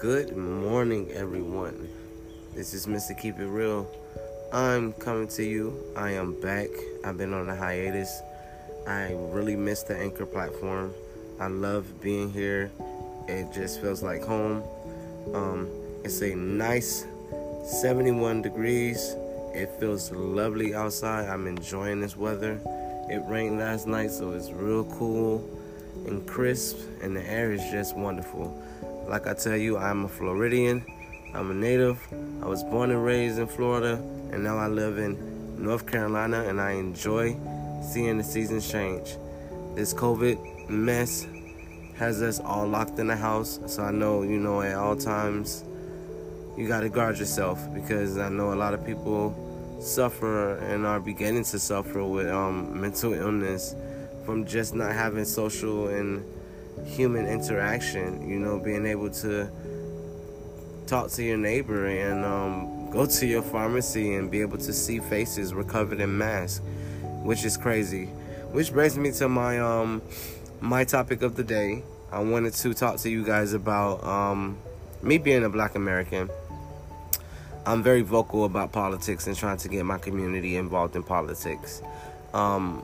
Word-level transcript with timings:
Good 0.00 0.34
morning, 0.34 1.10
everyone. 1.12 1.86
This 2.54 2.72
is 2.72 2.86
Mr. 2.86 3.14
Keep 3.20 3.38
It 3.38 3.44
Real. 3.44 3.86
I'm 4.50 4.94
coming 4.94 5.28
to 5.28 5.44
you. 5.44 5.78
I 5.94 6.12
am 6.12 6.40
back. 6.40 6.70
I've 7.04 7.18
been 7.18 7.34
on 7.34 7.50
a 7.50 7.54
hiatus. 7.54 8.22
I 8.88 9.12
really 9.12 9.56
miss 9.56 9.82
the 9.82 9.94
Anchor 9.94 10.24
platform. 10.24 10.94
I 11.38 11.48
love 11.48 12.00
being 12.00 12.32
here. 12.32 12.70
It 13.28 13.52
just 13.52 13.82
feels 13.82 14.02
like 14.02 14.22
home. 14.22 14.62
Um, 15.34 15.68
it's 16.02 16.22
a 16.22 16.34
nice 16.34 17.04
71 17.62 18.40
degrees. 18.40 19.16
It 19.52 19.68
feels 19.78 20.10
lovely 20.12 20.74
outside. 20.74 21.28
I'm 21.28 21.46
enjoying 21.46 22.00
this 22.00 22.16
weather. 22.16 22.58
It 23.10 23.22
rained 23.28 23.58
last 23.58 23.86
night, 23.86 24.12
so 24.12 24.32
it's 24.32 24.50
real 24.50 24.84
cool 24.96 25.46
and 26.06 26.26
crisp, 26.26 26.78
and 27.02 27.14
the 27.14 27.30
air 27.30 27.52
is 27.52 27.62
just 27.70 27.94
wonderful. 27.94 28.56
Like 29.06 29.26
I 29.26 29.34
tell 29.34 29.56
you, 29.56 29.76
I'm 29.76 30.04
a 30.04 30.08
Floridian. 30.08 30.84
I'm 31.34 31.50
a 31.50 31.54
native. 31.54 32.00
I 32.42 32.46
was 32.46 32.64
born 32.64 32.90
and 32.90 33.04
raised 33.04 33.38
in 33.38 33.46
Florida, 33.46 33.94
and 34.32 34.42
now 34.42 34.58
I 34.58 34.66
live 34.66 34.98
in 34.98 35.62
North 35.62 35.86
Carolina, 35.86 36.44
and 36.44 36.60
I 36.60 36.72
enjoy 36.72 37.36
seeing 37.82 38.18
the 38.18 38.24
seasons 38.24 38.70
change. 38.70 39.16
This 39.74 39.94
COVID 39.94 40.68
mess 40.68 41.26
has 41.96 42.22
us 42.22 42.40
all 42.40 42.66
locked 42.66 42.98
in 42.98 43.06
the 43.06 43.16
house, 43.16 43.60
so 43.66 43.82
I 43.82 43.90
know, 43.90 44.22
you 44.22 44.38
know, 44.38 44.62
at 44.62 44.74
all 44.74 44.96
times 44.96 45.64
you 46.56 46.66
got 46.66 46.80
to 46.80 46.88
guard 46.88 47.18
yourself 47.18 47.72
because 47.72 48.18
I 48.18 48.28
know 48.28 48.52
a 48.52 48.56
lot 48.56 48.74
of 48.74 48.84
people 48.84 49.34
suffer 49.80 50.56
and 50.56 50.84
are 50.84 51.00
beginning 51.00 51.44
to 51.44 51.58
suffer 51.58 52.04
with 52.04 52.28
um, 52.28 52.80
mental 52.80 53.14
illness 53.14 53.74
from 54.24 54.44
just 54.44 54.74
not 54.74 54.92
having 54.92 55.24
social 55.24 55.88
and 55.88 56.24
human 56.84 57.26
interaction. 57.26 58.28
You 58.28 58.38
know, 58.38 58.58
being 58.58 58.86
able 58.86 59.10
to 59.10 59.50
talk 60.86 61.10
to 61.12 61.22
your 61.22 61.36
neighbor 61.36 61.86
and 61.86 62.24
um, 62.24 62.90
go 62.90 63.06
to 63.06 63.26
your 63.26 63.42
pharmacy 63.42 64.14
and 64.14 64.30
be 64.30 64.40
able 64.40 64.58
to 64.58 64.72
see 64.72 64.98
faces 64.98 65.54
were 65.54 65.64
covered 65.64 66.00
in 66.00 66.18
masks, 66.18 66.60
which 67.22 67.44
is 67.44 67.56
crazy. 67.56 68.06
Which 68.52 68.72
brings 68.72 68.98
me 68.98 69.12
to 69.12 69.28
my 69.28 69.60
um 69.60 70.02
my 70.60 70.84
topic 70.84 71.22
of 71.22 71.36
the 71.36 71.44
day. 71.44 71.82
I 72.12 72.18
wanted 72.20 72.52
to 72.54 72.74
talk 72.74 72.96
to 72.98 73.08
you 73.08 73.24
guys 73.24 73.52
about 73.52 74.02
um, 74.02 74.58
me 75.02 75.18
being 75.18 75.44
a 75.44 75.48
Black 75.48 75.76
American. 75.76 76.28
I'm 77.64 77.82
very 77.82 78.02
vocal 78.02 78.44
about 78.44 78.72
politics 78.72 79.26
and 79.26 79.36
trying 79.36 79.58
to 79.58 79.68
get 79.68 79.84
my 79.84 79.98
community 79.98 80.56
involved 80.56 80.96
in 80.96 81.02
politics. 81.02 81.82
Um, 82.34 82.82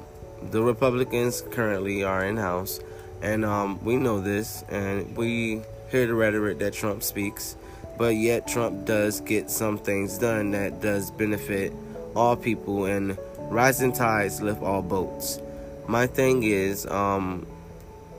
the 0.51 0.63
Republicans 0.63 1.43
currently 1.51 2.05
are 2.05 2.25
in 2.25 2.37
house, 2.37 2.79
and 3.23 3.45
um, 3.45 3.83
we 3.85 3.97
know 3.97 4.21
this, 4.21 4.65
and 4.69 5.17
we 5.17 5.63
hear 5.91 6.07
the 6.07 6.15
rhetoric 6.15 6.59
that 6.59 6.73
Trump 6.73 7.03
speaks, 7.03 7.57
but 7.99 8.15
yet 8.17 8.47
Trump 8.47 8.85
does 8.85 9.21
get 9.21 9.51
some 9.51 9.79
things 9.79 10.19
done 10.19 10.51
that 10.53 10.81
does 10.81 11.11
benefit 11.11 11.73
all 12.15 12.37
people, 12.37 12.85
and 12.85 13.17
rising 13.39 13.93
tides 13.93 14.41
lift 14.41 14.63
all 14.63 14.83
boats. 14.83 15.41
My 15.87 16.07
thing 16.07 16.43
is, 16.43 16.87
um, 16.87 17.47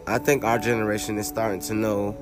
I 0.06 0.18
think 0.20 0.44
our 0.44 0.58
generation 0.58 1.18
is 1.18 1.28
starting 1.28 1.60
to 1.62 1.74
know 1.74 2.18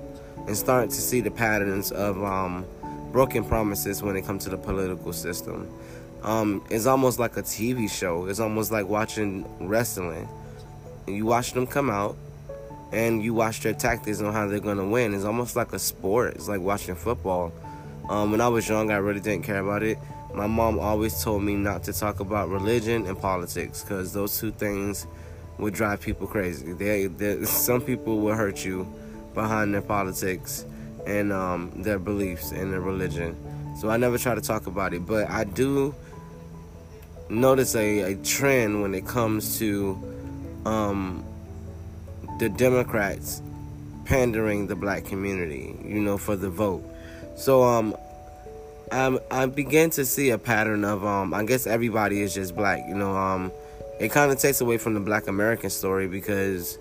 and 0.47 0.57
starting 0.57 0.89
to 0.89 1.01
see 1.01 1.21
the 1.21 1.31
patterns 1.31 1.91
of 1.91 2.23
um, 2.23 2.65
broken 3.11 3.43
promises 3.43 4.01
when 4.01 4.15
it 4.15 4.25
comes 4.25 4.43
to 4.45 4.49
the 4.49 4.57
political 4.57 5.13
system 5.13 5.71
um, 6.25 6.63
it's 6.71 6.87
almost 6.87 7.19
like 7.19 7.37
a 7.37 7.43
TV 7.43 7.89
show. 7.89 8.25
It's 8.25 8.39
almost 8.39 8.71
like 8.71 8.87
watching 8.87 9.45
wrestling. 9.59 10.27
You 11.07 11.25
watch 11.27 11.53
them 11.53 11.67
come 11.67 11.91
out, 11.91 12.17
and 12.95 13.21
you 13.21 13.33
watch 13.33 13.59
their 13.59 13.73
tactics 13.73 14.21
on 14.21 14.31
how 14.31 14.47
they're 14.47 14.59
gonna 14.59 14.87
win. 14.87 15.13
It's 15.13 15.25
almost 15.25 15.57
like 15.57 15.73
a 15.73 15.79
sport. 15.79 16.35
It's 16.35 16.47
like 16.47 16.61
watching 16.61 16.95
football. 16.95 17.51
Um, 18.07 18.31
when 18.31 18.39
I 18.39 18.47
was 18.47 18.69
young, 18.69 18.89
I 18.89 18.95
really 18.95 19.19
didn't 19.19 19.43
care 19.43 19.59
about 19.59 19.83
it. 19.83 19.99
My 20.33 20.47
mom 20.47 20.79
always 20.79 21.21
told 21.21 21.43
me 21.43 21.55
not 21.55 21.83
to 21.83 21.93
talk 21.93 22.21
about 22.21 22.47
religion 22.47 23.05
and 23.05 23.19
politics 23.19 23.83
because 23.83 24.13
those 24.13 24.39
two 24.39 24.51
things 24.51 25.07
would 25.59 25.73
drive 25.73 25.99
people 25.99 26.25
crazy. 26.25 26.71
They, 26.71 27.07
they, 27.07 27.43
some 27.43 27.81
people 27.81 28.19
will 28.19 28.33
hurt 28.33 28.63
you 28.63 28.87
behind 29.33 29.73
their 29.73 29.81
politics 29.81 30.65
and 31.05 31.33
um, 31.33 31.73
their 31.75 31.99
beliefs 31.99 32.51
and 32.51 32.71
their 32.71 32.81
religion. 32.81 33.35
So 33.77 33.89
I 33.89 33.97
never 33.97 34.17
try 34.17 34.35
to 34.35 34.41
talk 34.41 34.67
about 34.67 34.93
it, 34.93 35.05
but 35.05 35.29
I 35.29 35.43
do 35.43 35.93
notice 37.27 37.75
a, 37.75 38.13
a 38.13 38.15
trend 38.15 38.81
when 38.81 38.95
it 38.95 39.05
comes 39.05 39.59
to 39.59 40.01
um, 40.65 41.25
the 42.39 42.49
Democrats 42.49 43.41
pandering 44.05 44.67
the 44.67 44.75
black 44.75 45.05
community, 45.05 45.75
you 45.83 45.99
know, 45.99 46.17
for 46.17 46.35
the 46.35 46.49
vote. 46.49 46.83
So 47.35 47.63
um, 47.63 47.95
I 48.91 49.19
I 49.31 49.45
began 49.45 49.89
to 49.91 50.05
see 50.05 50.29
a 50.29 50.37
pattern 50.37 50.85
of 50.85 51.05
um, 51.05 51.33
I 51.33 51.43
guess 51.43 51.67
everybody 51.67 52.21
is 52.21 52.33
just 52.33 52.55
black, 52.55 52.83
you 52.87 52.95
know. 52.95 53.15
Um, 53.15 53.51
it 53.99 54.11
kind 54.11 54.31
of 54.31 54.39
takes 54.39 54.61
away 54.61 54.77
from 54.77 54.93
the 54.93 54.99
Black 54.99 55.27
American 55.27 55.69
story 55.69 56.07
because 56.07 56.77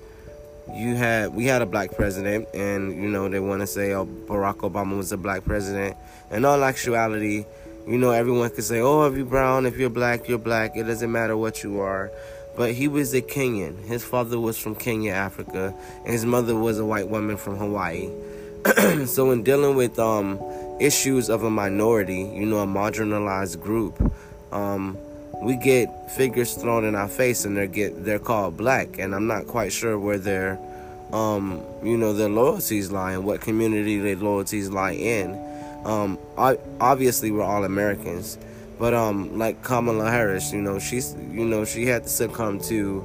you 0.75 0.97
had 0.97 1.35
we 1.35 1.47
had 1.47 1.63
a 1.63 1.67
black 1.67 1.95
president, 1.97 2.49
and 2.55 2.95
you 2.95 3.09
know 3.09 3.29
they 3.29 3.41
want 3.41 3.61
to 3.61 3.67
say 3.67 3.93
oh 3.93 4.07
Barack 4.07 4.59
Obama 4.59 4.97
was 4.97 5.13
a 5.13 5.17
black 5.17 5.45
president. 5.45 5.97
In 6.31 6.45
all 6.45 6.63
actuality, 6.65 7.45
you 7.87 7.99
know, 7.99 8.11
everyone 8.11 8.51
could 8.51 8.65
say, 8.65 8.81
oh, 8.81 9.05
if 9.07 9.17
you're 9.17 9.27
brown, 9.27 9.67
if 9.67 9.77
you're 9.77 9.91
black, 9.91 10.29
you're 10.29 10.39
black. 10.39 10.77
It 10.77 10.85
doesn't 10.85 11.13
matter 11.13 11.37
what 11.37 11.63
you 11.63 11.81
are. 11.81 12.11
But 12.57 12.73
he 12.73 12.89
was 12.89 13.15
a 13.15 13.23
Kenyan. 13.23 13.85
His 13.85 14.05
father 14.05 14.39
was 14.39 14.57
from 14.59 14.75
Kenya, 14.75 15.13
Africa, 15.13 15.75
and 16.05 16.13
his 16.13 16.25
mother 16.25 16.55
was 16.55 16.79
a 16.79 16.85
white 16.85 17.09
woman 17.09 17.37
from 17.37 17.57
Hawaii. 17.57 18.11
so, 19.07 19.31
in 19.33 19.43
dealing 19.43 19.77
with 19.77 19.99
um, 19.99 20.41
issues 20.81 21.29
of 21.29 21.43
a 21.43 21.51
minority, 21.51 22.23
you 22.23 22.47
know, 22.47 22.61
a 22.61 22.67
marginalized 22.67 23.61
group, 23.61 24.01
um, 24.53 24.97
we 25.43 25.57
get 25.57 26.11
figures 26.13 26.55
thrown 26.55 26.85
in 26.85 26.95
our 26.95 27.09
face, 27.09 27.45
and 27.45 27.57
they're 27.57 27.67
get 27.67 28.05
they're 28.05 28.19
called 28.19 28.57
black. 28.57 28.99
And 28.99 29.15
I'm 29.15 29.27
not 29.27 29.47
quite 29.47 29.73
sure 29.73 29.99
where 29.99 30.19
their, 30.19 30.59
um, 31.13 31.63
you 31.83 31.97
know, 31.97 32.13
their 32.13 32.29
loyalties 32.29 32.91
lie 32.91 33.13
and 33.13 33.25
what 33.25 33.41
community 33.41 33.99
their 33.99 34.17
loyalties 34.17 34.71
lie 34.71 34.93
in. 34.93 35.39
Um, 35.85 36.19
I, 36.39 36.59
obviously 36.81 37.31
we're 37.31 37.43
all 37.43 37.65
Americans, 37.65 38.39
but 38.79 38.95
um, 38.95 39.39
like 39.39 39.63
Kamala 39.63 40.11
Harris, 40.11 40.53
you 40.53 40.61
know, 40.61 40.79
she's 40.79 41.15
you 41.15 41.45
know 41.45 41.65
she 41.65 41.87
had 41.87 42.05
to 42.05 42.09
succumb 42.09 42.61
to 42.61 43.05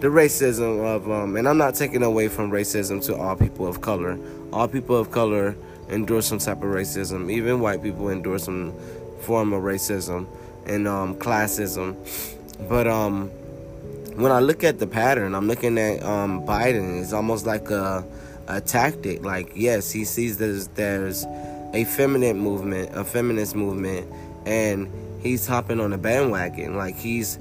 the 0.00 0.08
racism 0.08 0.84
of 0.84 1.10
um, 1.10 1.36
and 1.36 1.48
I'm 1.48 1.58
not 1.58 1.74
taking 1.74 2.02
away 2.02 2.28
from 2.28 2.50
racism 2.50 3.04
to 3.06 3.16
all 3.16 3.36
people 3.36 3.66
of 3.66 3.80
color. 3.80 4.18
All 4.52 4.68
people 4.68 4.96
of 4.96 5.10
color 5.10 5.56
endure 5.88 6.22
some 6.22 6.38
type 6.38 6.58
of 6.58 6.70
racism. 6.70 7.30
Even 7.30 7.60
white 7.60 7.82
people 7.82 8.08
endure 8.08 8.38
some 8.38 8.72
form 9.20 9.52
of 9.52 9.62
racism 9.62 10.26
and 10.66 10.86
um, 10.86 11.16
classism. 11.16 11.96
But 12.68 12.86
um, 12.86 13.28
when 14.16 14.30
I 14.30 14.40
look 14.40 14.64
at 14.64 14.78
the 14.78 14.86
pattern, 14.86 15.34
I'm 15.34 15.48
looking 15.48 15.78
at 15.78 16.02
um, 16.02 16.46
Biden. 16.46 17.00
It's 17.02 17.12
almost 17.12 17.46
like 17.46 17.70
a 17.70 18.04
a 18.46 18.60
tactic. 18.60 19.24
Like 19.24 19.52
yes, 19.54 19.90
he 19.90 20.04
sees 20.04 20.38
there's 20.38 20.68
there's 20.68 21.24
a 21.74 21.84
feminine 21.84 22.38
movement, 22.38 22.90
a 22.94 23.04
feminist 23.04 23.54
movement, 23.54 24.06
and 24.46 24.90
he's 25.20 25.46
hopping 25.46 25.80
on 25.80 25.90
the 25.90 25.98
bandwagon. 25.98 26.76
Like 26.76 26.96
he's 26.96 27.38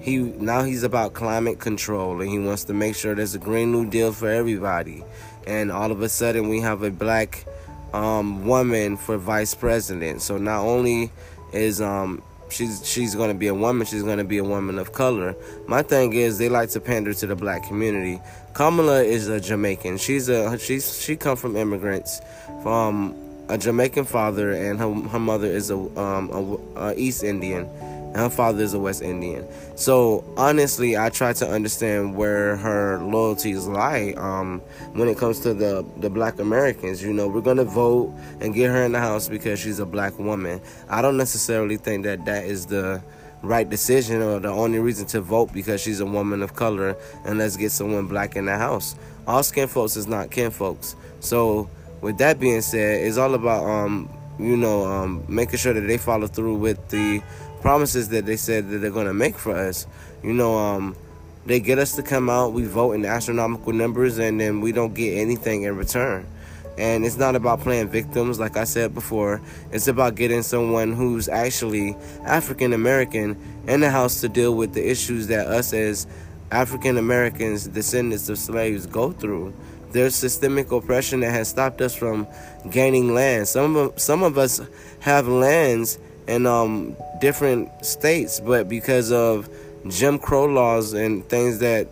he 0.00 0.18
now 0.18 0.62
he's 0.62 0.82
about 0.82 1.14
climate 1.14 1.58
control 1.58 2.20
and 2.20 2.30
he 2.30 2.38
wants 2.38 2.64
to 2.64 2.74
make 2.74 2.94
sure 2.94 3.14
there's 3.14 3.34
a 3.34 3.38
green 3.38 3.72
new 3.72 3.88
deal 3.88 4.12
for 4.12 4.28
everybody. 4.28 5.04
And 5.46 5.72
all 5.72 5.90
of 5.90 6.02
a 6.02 6.08
sudden 6.08 6.48
we 6.48 6.60
have 6.60 6.82
a 6.82 6.90
black 6.90 7.46
um, 7.92 8.46
woman 8.46 8.96
for 8.96 9.16
vice 9.16 9.54
president. 9.54 10.20
So 10.20 10.36
not 10.36 10.60
only 10.60 11.10
is 11.52 11.80
um, 11.80 12.22
she's 12.50 12.86
she's 12.86 13.14
going 13.14 13.28
to 13.30 13.38
be 13.38 13.46
a 13.46 13.54
woman, 13.54 13.86
she's 13.86 14.02
going 14.02 14.18
to 14.18 14.24
be 14.24 14.38
a 14.38 14.44
woman 14.44 14.78
of 14.78 14.92
color. 14.92 15.34
My 15.66 15.82
thing 15.82 16.12
is 16.12 16.38
they 16.38 16.48
like 16.48 16.70
to 16.70 16.80
pander 16.80 17.14
to 17.14 17.26
the 17.26 17.36
black 17.36 17.64
community. 17.64 18.20
Kamala 18.52 19.02
is 19.02 19.28
a 19.28 19.40
Jamaican. 19.40 19.98
She's 19.98 20.28
a 20.28 20.58
she's 20.58 21.00
she 21.00 21.16
come 21.16 21.36
from 21.36 21.56
immigrants 21.56 22.20
from 22.62 23.14
a 23.48 23.58
Jamaican 23.58 24.04
father, 24.04 24.52
and 24.52 24.78
her, 24.78 24.92
her 25.10 25.18
mother 25.18 25.46
is 25.46 25.70
a, 25.70 25.76
um, 25.76 26.30
a, 26.76 26.80
a 26.80 26.94
East 26.96 27.22
Indian, 27.22 27.64
and 27.64 28.16
her 28.16 28.30
father 28.30 28.62
is 28.62 28.74
a 28.74 28.78
West 28.78 29.02
Indian. 29.02 29.46
So 29.76 30.24
honestly, 30.36 30.96
I 30.96 31.10
try 31.10 31.32
to 31.34 31.48
understand 31.48 32.16
where 32.16 32.56
her 32.56 32.98
loyalties 33.02 33.66
lie 33.66 34.14
um, 34.16 34.60
when 34.92 35.08
it 35.08 35.18
comes 35.18 35.40
to 35.40 35.52
the 35.52 35.84
the 35.98 36.08
Black 36.08 36.38
Americans. 36.38 37.02
You 37.02 37.12
know, 37.12 37.28
we're 37.28 37.40
gonna 37.40 37.64
vote 37.64 38.14
and 38.40 38.54
get 38.54 38.70
her 38.70 38.84
in 38.84 38.92
the 38.92 39.00
house 39.00 39.28
because 39.28 39.58
she's 39.58 39.78
a 39.78 39.86
black 39.86 40.18
woman. 40.18 40.60
I 40.88 41.02
don't 41.02 41.16
necessarily 41.16 41.76
think 41.76 42.04
that 42.04 42.24
that 42.24 42.44
is 42.44 42.66
the 42.66 43.02
right 43.42 43.68
decision 43.68 44.22
or 44.22 44.40
the 44.40 44.48
only 44.48 44.78
reason 44.78 45.06
to 45.06 45.20
vote 45.20 45.52
because 45.52 45.80
she's 45.80 46.00
a 46.00 46.06
woman 46.06 46.42
of 46.42 46.54
color 46.54 46.96
and 47.24 47.38
let's 47.38 47.56
get 47.56 47.70
someone 47.70 48.06
black 48.06 48.36
in 48.36 48.46
the 48.46 48.56
house. 48.56 48.96
All 49.26 49.42
skin 49.42 49.68
folks 49.68 49.96
is 49.96 50.06
not 50.06 50.30
kin 50.30 50.50
folks. 50.50 50.96
So 51.20 51.68
with 52.04 52.18
that 52.18 52.38
being 52.38 52.60
said, 52.60 53.00
it's 53.00 53.16
all 53.16 53.32
about 53.32 53.64
um, 53.64 54.10
you 54.38 54.58
know, 54.58 54.84
um, 54.84 55.24
making 55.26 55.56
sure 55.56 55.72
that 55.72 55.80
they 55.80 55.96
follow 55.96 56.26
through 56.26 56.56
with 56.56 56.88
the 56.90 57.22
promises 57.62 58.10
that 58.10 58.26
they 58.26 58.36
said 58.36 58.68
that 58.68 58.78
they're 58.78 58.90
gonna 58.90 59.14
make 59.14 59.36
for 59.36 59.56
us. 59.56 59.86
You 60.22 60.34
know, 60.34 60.54
um, 60.58 60.94
they 61.46 61.60
get 61.60 61.78
us 61.78 61.96
to 61.96 62.02
come 62.02 62.28
out, 62.28 62.52
we 62.52 62.64
vote 62.64 62.92
in 62.92 63.06
astronomical 63.06 63.72
numbers, 63.72 64.18
and 64.18 64.38
then 64.38 64.60
we 64.60 64.70
don't 64.70 64.92
get 64.92 65.16
anything 65.16 65.62
in 65.62 65.78
return. 65.78 66.26
And 66.76 67.06
it's 67.06 67.16
not 67.16 67.36
about 67.36 67.60
playing 67.60 67.88
victims, 67.88 68.38
like 68.38 68.58
I 68.58 68.64
said 68.64 68.92
before. 68.92 69.40
It's 69.72 69.88
about 69.88 70.14
getting 70.14 70.42
someone 70.42 70.92
who's 70.92 71.26
actually 71.26 71.96
African 72.26 72.74
American 72.74 73.36
in 73.66 73.80
the 73.80 73.90
house 73.90 74.20
to 74.20 74.28
deal 74.28 74.54
with 74.54 74.74
the 74.74 74.90
issues 74.90 75.28
that 75.28 75.46
us 75.46 75.72
as 75.72 76.06
African 76.50 76.98
Americans, 76.98 77.66
descendants 77.66 78.28
of 78.28 78.38
slaves, 78.38 78.86
go 78.86 79.12
through. 79.12 79.54
There's 79.94 80.16
systemic 80.16 80.72
oppression 80.72 81.20
that 81.20 81.30
has 81.30 81.46
stopped 81.46 81.80
us 81.80 81.94
from 81.94 82.26
gaining 82.68 83.14
land. 83.14 83.46
Some 83.46 83.76
of 83.76 84.00
some 84.00 84.24
of 84.24 84.36
us 84.38 84.60
have 84.98 85.28
lands 85.28 85.98
in 86.26 86.46
um, 86.46 86.96
different 87.20 87.86
states, 87.86 88.40
but 88.40 88.68
because 88.68 89.12
of 89.12 89.48
Jim 89.88 90.18
Crow 90.18 90.46
laws 90.46 90.94
and 90.94 91.24
things 91.28 91.60
that 91.60 91.86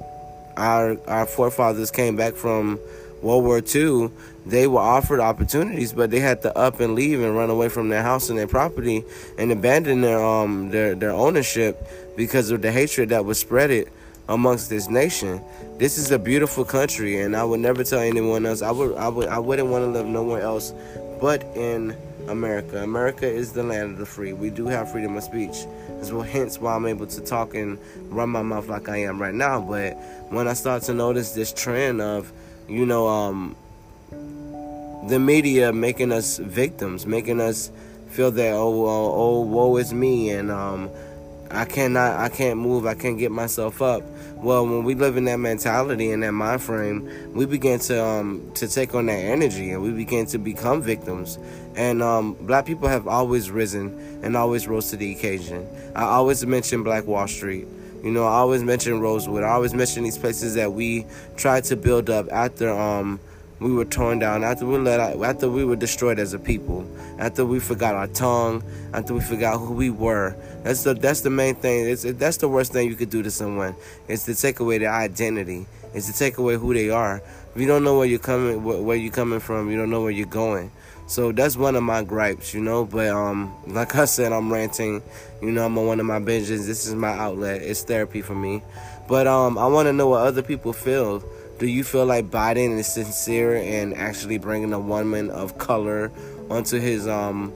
our 0.56 0.99
our 1.06 1.26
forefathers 1.26 1.93
came 1.93 2.16
back 2.16 2.34
from 2.34 2.81
World 3.22 3.44
War 3.44 3.62
II, 3.64 4.10
they 4.46 4.66
were 4.66 4.81
offered 4.81 5.20
opportunities, 5.20 5.93
but 5.93 6.10
they 6.10 6.19
had 6.19 6.43
to 6.43 6.58
up 6.58 6.81
and 6.81 6.96
leave 6.96 7.22
and 7.22 7.37
run 7.37 7.50
away 7.50 7.69
from 7.69 7.88
their 7.88 8.02
house 8.02 8.31
and 8.31 8.37
their 8.37 8.49
property 8.49 9.04
and 9.38 9.52
abandon 9.52 10.00
their 10.00 10.20
um 10.20 10.70
their 10.70 10.96
their 10.96 11.12
ownership 11.12 11.87
because 12.16 12.50
of 12.50 12.62
the 12.62 12.72
hatred 12.72 13.10
that 13.10 13.25
was 13.25 13.43
spreaded 13.43 13.88
amongst 14.28 14.70
this 14.70 14.88
nation. 14.88 15.42
This 15.78 15.98
is 15.98 16.10
a 16.10 16.19
beautiful 16.19 16.64
country, 16.64 17.20
and 17.20 17.36
I 17.36 17.44
would 17.44 17.60
never 17.60 17.84
tell 17.84 18.00
anyone 18.00 18.46
else. 18.46 18.62
I 18.62 18.70
would 18.70 18.96
I 18.96 19.08
would 19.08 19.28
I 19.28 19.38
wouldn't 19.38 19.69
want 19.69 19.84
to 19.84 19.90
live 19.90 20.06
nowhere 20.06 20.42
else 20.42 20.72
but 21.20 21.42
in 21.54 21.96
America. 22.28 22.82
America 22.82 23.26
is 23.26 23.52
the 23.52 23.62
land 23.62 23.92
of 23.92 23.98
the 23.98 24.06
free. 24.06 24.32
We 24.32 24.50
do 24.50 24.66
have 24.66 24.90
freedom 24.90 25.16
of 25.16 25.22
speech. 25.22 25.66
That's 25.88 26.12
well, 26.12 26.22
hence 26.22 26.58
why 26.58 26.74
I'm 26.74 26.86
able 26.86 27.06
to 27.06 27.20
talk 27.20 27.54
and 27.54 27.78
run 28.08 28.30
my 28.30 28.42
mouth 28.42 28.69
like 28.69 28.88
I 28.88 28.98
am 28.98 29.20
right 29.20 29.34
now. 29.34 29.60
But 29.60 29.94
when 30.30 30.48
I 30.48 30.52
start 30.52 30.82
to 30.84 30.94
notice 30.94 31.32
this 31.32 31.52
trend 31.52 32.00
of 32.00 32.32
you 32.68 32.86
know, 32.86 33.08
um, 33.08 33.56
the 35.08 35.18
media 35.18 35.72
making 35.72 36.12
us 36.12 36.38
victims, 36.38 37.06
making 37.06 37.40
us 37.40 37.70
feel 38.08 38.30
that 38.30 38.52
oh, 38.52 38.86
oh, 38.86 39.12
oh 39.14 39.40
woe 39.40 39.76
is 39.76 39.92
me, 39.92 40.30
and 40.30 40.50
um, 40.50 40.90
I 41.52 41.64
cannot, 41.64 42.19
I 42.19 42.28
can't 42.28 42.58
move, 42.58 42.87
I 42.87 42.94
can't 42.94 43.19
get 43.19 43.31
myself 43.31 43.82
up. 43.82 44.02
Well, 44.37 44.64
when 44.64 44.84
we 44.84 44.94
live 44.94 45.16
in 45.16 45.25
that 45.26 45.37
mentality 45.38 46.10
and 46.10 46.22
that 46.22 46.32
mind 46.32 46.62
frame, 46.62 47.32
we 47.34 47.46
begin 47.46 47.78
to 47.81 48.04
um, 48.04 48.50
to 48.54 48.66
take 48.66 48.94
on 48.94 49.06
that 49.06 49.19
energy, 49.19 49.70
and 49.70 49.82
we 49.82 49.90
begin 49.90 50.26
to 50.26 50.38
become 50.38 50.82
victims. 50.82 51.38
And 51.76 52.02
um, 52.02 52.34
black 52.34 52.66
people 52.66 52.88
have 52.88 53.06
always 53.06 53.50
risen 53.50 54.20
and 54.22 54.37
always 54.37 54.66
rose 54.66 54.90
to 54.90 54.96
the 54.96 55.12
occasion. 55.12 55.66
I 55.94 56.04
always 56.04 56.44
mention 56.44 56.82
Black 56.82 57.06
Wall 57.06 57.28
Street. 57.28 57.66
You 58.02 58.10
know, 58.10 58.25
I 58.25 58.32
always 58.32 58.62
mention 58.62 59.00
Rosewood. 59.00 59.44
I 59.44 59.50
always 59.50 59.75
mention 59.75 60.02
these 60.02 60.19
places 60.19 60.54
that 60.54 60.72
we 60.72 61.06
tried 61.37 61.64
to 61.64 61.76
build 61.76 62.10
up 62.10 62.26
after 62.32 62.70
um 62.70 63.20
we 63.62 63.72
were 63.72 63.84
torn 63.84 64.19
down, 64.19 64.43
after 64.43 64.66
we 64.66 64.76
let 64.78 64.99
out, 64.99 65.22
after 65.22 65.49
we 65.49 65.64
were 65.64 65.76
destroyed 65.76 66.19
as 66.19 66.34
a 66.34 66.38
people, 66.38 66.84
after 67.19 67.44
we 67.44 67.61
forgot 67.61 67.94
our 67.94 68.06
tongue, 68.09 68.62
after 68.93 69.14
we 69.14 69.20
forgot 69.20 69.59
who 69.59 69.73
we 69.73 69.91
were. 69.91 70.37
That's 70.62 70.82
the 70.85 70.94
that's 70.94 71.20
the 71.23 71.31
main 71.31 71.55
thing. 71.55 71.88
It's 71.88 72.03
that's 72.03 72.38
the 72.38 72.49
worst 72.49 72.73
thing 72.73 72.88
you 72.88 72.94
could 72.94 73.11
do 73.11 73.23
to 73.23 73.31
someone. 73.31 73.75
It's 74.09 74.25
to 74.25 74.35
take 74.35 74.61
away 74.61 74.79
their 74.79 74.93
identity. 74.93 75.67
It's 75.94 76.06
to 76.11 76.19
take 76.19 76.38
away 76.38 76.56
who 76.56 76.73
they 76.73 76.91
are. 76.91 77.23
If 77.55 77.61
you 77.61 77.67
don't 77.67 77.85
know 77.85 77.99
where 77.99 78.06
you're 78.06 78.19
coming, 78.19 78.64
where 78.64 78.97
you're 78.97 79.12
coming 79.12 79.41
from, 79.41 79.70
you 79.70 79.76
don't 79.76 79.91
know 79.91 80.03
where 80.03 80.11
you're 80.11 80.26
going. 80.26 80.70
So 81.06 81.32
that's 81.32 81.56
one 81.56 81.76
of 81.76 81.82
my 81.82 82.03
gripes, 82.03 82.55
you 82.55 82.62
know. 82.62 82.87
But 82.87 83.09
um, 83.09 83.55
like 83.67 83.94
I 83.97 84.06
said, 84.06 84.32
I'm 84.32 84.53
ranting. 84.53 85.03
You 85.43 85.50
know, 85.50 85.67
I'm 85.67 85.76
on 85.76 85.87
one 85.87 86.00
of 86.00 86.06
my 86.06 86.20
binges. 86.20 86.67
This 86.67 86.87
is 86.87 86.94
my 86.94 87.11
outlet. 87.11 87.62
It's 87.62 87.82
therapy 87.82 88.23
for 88.23 88.35
me. 88.35 88.62
But 89.09 89.26
um, 89.26 89.59
I 89.59 89.67
want 89.67 89.87
to 89.87 89.93
know 89.93 90.06
what 90.06 90.23
other 90.23 90.43
people 90.43 90.73
feel. 90.73 91.23
Do 91.59 91.67
you 91.67 91.85
feel 91.85 92.06
like 92.06 92.31
Biden 92.31 92.79
is 92.79 92.87
sincere 92.87 93.56
and 93.56 93.94
actually 93.94 94.38
bringing 94.38 94.73
a 94.73 94.81
woman 94.81 95.31
of 95.31 95.59
color 95.59 96.11
onto 96.52 96.78
his 96.78 97.08
um 97.08 97.52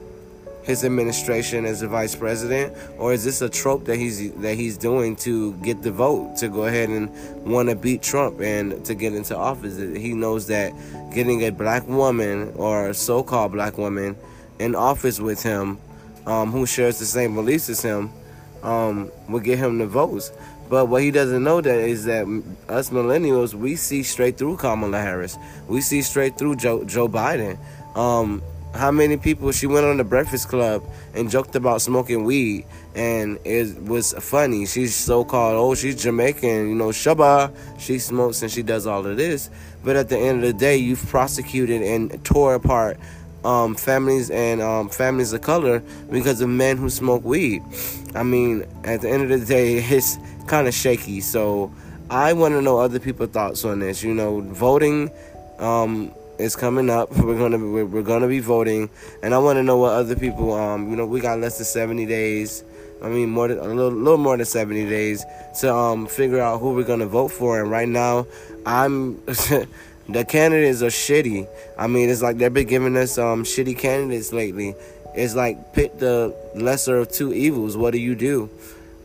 his 0.63 0.83
administration 0.83 1.63
as 1.63 1.81
a 1.81 1.87
vice 1.87 2.13
president, 2.13 2.73
or 2.97 3.13
is 3.13 3.23
this 3.23 3.41
a 3.41 3.47
trope 3.47 3.85
that 3.85 3.95
he's 3.95 4.33
that 4.33 4.55
he's 4.55 4.77
doing 4.77 5.15
to 5.15 5.53
get 5.67 5.81
the 5.81 5.91
vote 5.91 6.35
to 6.37 6.49
go 6.49 6.65
ahead 6.65 6.89
and 6.89 7.09
want 7.45 7.69
to 7.69 7.75
beat 7.75 8.01
Trump 8.01 8.41
and 8.41 8.83
to 8.83 8.93
get 8.93 9.13
into 9.13 9.35
office? 9.37 9.77
He 9.77 10.13
knows 10.13 10.47
that 10.47 10.73
getting 11.13 11.45
a 11.45 11.51
black 11.51 11.87
woman 11.87 12.51
or 12.57 12.89
a 12.89 12.93
so-called 12.93 13.53
black 13.53 13.77
woman 13.77 14.17
in 14.59 14.75
office 14.75 15.21
with 15.21 15.41
him, 15.41 15.77
um, 16.25 16.51
who 16.51 16.65
shares 16.65 16.99
the 16.99 17.05
same 17.05 17.33
beliefs 17.33 17.69
as 17.69 17.81
him, 17.81 18.11
um, 18.61 19.09
will 19.29 19.39
get 19.39 19.57
him 19.59 19.77
the 19.77 19.87
votes. 19.87 20.31
But 20.69 20.87
what 20.89 21.01
he 21.01 21.11
doesn't 21.11 21.43
know 21.45 21.61
that 21.61 21.79
is 21.79 22.03
that 22.05 22.25
us 22.67 22.89
millennials, 22.89 23.53
we 23.53 23.77
see 23.77 24.03
straight 24.03 24.37
through 24.37 24.57
Kamala 24.57 24.99
Harris. 24.99 25.37
We 25.69 25.79
see 25.79 26.01
straight 26.01 26.37
through 26.37 26.57
Joe, 26.57 26.83
Joe 26.83 27.07
Biden. 27.07 27.57
Um, 27.95 28.41
how 28.73 28.91
many 28.91 29.17
people 29.17 29.51
she 29.51 29.67
went 29.67 29.85
on 29.85 29.97
the 29.97 30.03
Breakfast 30.03 30.49
Club 30.49 30.83
and 31.13 31.29
joked 31.29 31.55
about 31.55 31.81
smoking 31.81 32.23
weed, 32.23 32.65
and 32.95 33.39
it 33.43 33.81
was 33.83 34.13
funny. 34.13 34.65
She's 34.65 34.95
so 34.95 35.23
called, 35.25 35.55
oh, 35.55 35.75
she's 35.75 36.01
Jamaican, 36.01 36.69
you 36.69 36.75
know, 36.75 36.89
Shaba. 36.89 37.55
She 37.79 37.99
smokes 37.99 38.41
and 38.41 38.51
she 38.51 38.63
does 38.63 38.85
all 38.85 39.05
of 39.05 39.17
this, 39.17 39.49
but 39.83 39.95
at 39.95 40.09
the 40.09 40.17
end 40.17 40.43
of 40.43 40.53
the 40.53 40.57
day, 40.57 40.77
you've 40.77 41.05
prosecuted 41.07 41.81
and 41.81 42.23
tore 42.23 42.55
apart 42.55 42.97
um, 43.43 43.75
families 43.75 44.29
and 44.29 44.61
um, 44.61 44.89
families 44.89 45.33
of 45.33 45.41
color 45.41 45.81
because 46.11 46.41
of 46.41 46.49
men 46.49 46.77
who 46.77 46.89
smoke 46.89 47.23
weed. 47.23 47.63
I 48.13 48.23
mean, 48.23 48.65
at 48.83 49.01
the 49.01 49.09
end 49.09 49.31
of 49.31 49.39
the 49.39 49.45
day, 49.45 49.75
it's 49.77 50.17
kind 50.47 50.67
of 50.67 50.73
shaky. 50.73 51.21
So 51.21 51.71
I 52.09 52.33
want 52.33 52.53
to 52.53 52.61
know 52.61 52.79
other 52.79 52.99
people's 52.99 53.29
thoughts 53.29 53.63
on 53.65 53.79
this. 53.79 54.03
You 54.03 54.13
know, 54.13 54.41
voting. 54.41 55.11
Um, 55.59 56.11
is 56.39 56.55
coming 56.55 56.89
up. 56.89 57.11
We're 57.17 57.37
gonna 57.37 57.57
be, 57.57 57.83
we're 57.83 58.03
gonna 58.03 58.27
be 58.27 58.39
voting, 58.39 58.89
and 59.23 59.33
I 59.33 59.37
want 59.37 59.57
to 59.57 59.63
know 59.63 59.77
what 59.77 59.93
other 59.93 60.15
people. 60.15 60.53
Um, 60.53 60.89
you 60.89 60.95
know, 60.95 61.05
we 61.05 61.19
got 61.19 61.39
less 61.39 61.57
than 61.57 61.65
seventy 61.65 62.05
days. 62.05 62.63
I 63.01 63.09
mean, 63.09 63.29
more 63.29 63.47
than 63.47 63.59
a 63.59 63.63
little, 63.63 63.91
little 63.91 64.17
more 64.17 64.37
than 64.37 64.45
seventy 64.45 64.87
days 64.87 65.25
to 65.61 65.73
um 65.73 66.07
figure 66.07 66.39
out 66.39 66.59
who 66.59 66.73
we're 66.73 66.83
gonna 66.83 67.07
vote 67.07 67.29
for. 67.29 67.61
And 67.61 67.69
right 67.71 67.89
now, 67.89 68.27
I'm. 68.65 69.23
the 70.09 70.25
candidates 70.25 70.81
are 70.81 70.87
shitty. 70.87 71.47
I 71.77 71.87
mean, 71.87 72.09
it's 72.09 72.21
like 72.21 72.37
they've 72.37 72.53
been 72.53 72.67
giving 72.67 72.95
us 72.97 73.17
um 73.17 73.43
shitty 73.43 73.77
candidates 73.77 74.31
lately. 74.31 74.75
It's 75.15 75.35
like 75.35 75.73
pick 75.73 75.97
the 75.97 76.35
lesser 76.55 76.97
of 76.97 77.11
two 77.11 77.33
evils. 77.33 77.75
What 77.75 77.91
do 77.91 77.99
you 77.99 78.15
do? 78.15 78.49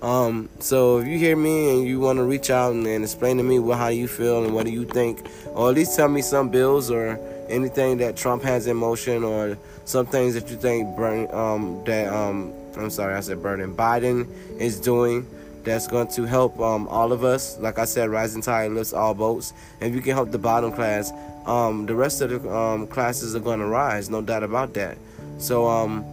Um, 0.02 0.48
so 0.58 0.98
if 0.98 1.06
you 1.06 1.16
hear 1.16 1.36
me 1.36 1.70
and 1.70 1.86
you 1.86 2.00
want 2.00 2.16
to 2.18 2.24
reach 2.24 2.50
out 2.50 2.72
and, 2.72 2.84
and, 2.88 3.04
explain 3.04 3.36
to 3.36 3.44
me 3.44 3.60
what, 3.60 3.78
how 3.78 3.86
you 3.86 4.08
feel 4.08 4.44
and 4.44 4.52
what 4.52 4.66
do 4.66 4.72
you 4.72 4.84
think, 4.84 5.24
or 5.54 5.68
at 5.68 5.76
least 5.76 5.94
tell 5.94 6.08
me 6.08 6.22
some 6.22 6.48
bills 6.48 6.90
or 6.90 7.20
anything 7.48 7.98
that 7.98 8.16
Trump 8.16 8.42
has 8.42 8.66
in 8.66 8.76
motion 8.76 9.22
or 9.22 9.56
some 9.84 10.04
things 10.06 10.34
that 10.34 10.50
you 10.50 10.56
think 10.56 10.96
Burn, 10.96 11.32
um, 11.32 11.84
that 11.84 12.12
um, 12.12 12.52
I'm 12.76 12.90
sorry, 12.90 13.14
I 13.14 13.20
said 13.20 13.40
Burden 13.42 13.76
Biden 13.76 14.28
is 14.58 14.80
doing 14.80 15.24
that's 15.62 15.86
going 15.86 16.08
to 16.08 16.24
help 16.24 16.58
um, 16.58 16.88
all 16.88 17.12
of 17.12 17.22
us. 17.22 17.56
Like 17.60 17.78
I 17.78 17.84
said, 17.84 18.10
rising 18.10 18.42
tide 18.42 18.72
lifts 18.72 18.92
all 18.92 19.14
boats. 19.14 19.52
If 19.80 19.94
you 19.94 20.00
can 20.00 20.14
help 20.14 20.32
the 20.32 20.38
bottom 20.38 20.72
class, 20.72 21.12
um, 21.46 21.86
the 21.86 21.94
rest 21.94 22.20
of 22.22 22.30
the 22.30 22.52
um, 22.52 22.88
classes 22.88 23.36
are 23.36 23.40
going 23.40 23.60
to 23.60 23.66
rise, 23.66 24.10
no 24.10 24.20
doubt 24.20 24.42
about 24.42 24.74
that. 24.74 24.98
So 25.38 25.68
um, 25.68 26.04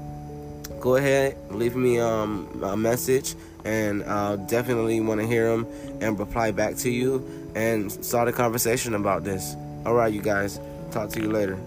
go 0.79 0.98
ahead, 0.98 1.38
leave 1.50 1.75
me 1.75 2.00
um, 2.00 2.62
a 2.63 2.77
message 2.77 3.34
and 3.65 4.03
I'll 4.03 4.37
definitely 4.37 4.99
want 5.01 5.21
to 5.21 5.27
hear 5.27 5.49
them 5.49 5.67
and 6.01 6.17
reply 6.17 6.51
back 6.51 6.75
to 6.77 6.89
you 6.89 7.51
and 7.55 7.91
start 7.91 8.27
a 8.27 8.31
conversation 8.31 8.95
about 8.95 9.23
this. 9.23 9.55
All 9.85 9.93
right, 9.93 10.13
you 10.13 10.21
guys. 10.21 10.59
Talk 10.91 11.09
to 11.11 11.21
you 11.21 11.31
later. 11.31 11.59